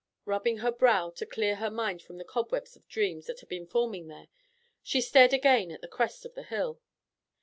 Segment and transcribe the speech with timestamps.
[0.25, 3.67] Rubbing her brow to clear her mind from the cobweb of dreams that had been
[3.67, 4.29] forming there,
[4.81, 6.81] she stared again at the crest of the hill.